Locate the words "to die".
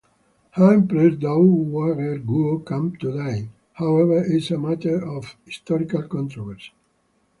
3.01-3.49